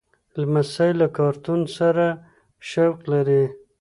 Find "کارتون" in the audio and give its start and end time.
1.17-1.61